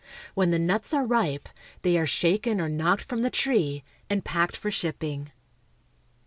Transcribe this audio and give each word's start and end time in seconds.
When 0.33 0.49
the 0.49 0.57
nuts 0.57 0.95
are 0.95 1.05
ripe, 1.05 1.47
they 1.83 1.95
are 1.95 2.07
shaken 2.07 2.59
or 2.59 2.67
knocked 2.67 3.03
from 3.03 3.21
the 3.21 3.29
tree, 3.29 3.83
and 4.09 4.25
packed 4.25 4.57
for 4.57 4.71
shipping. 4.71 5.29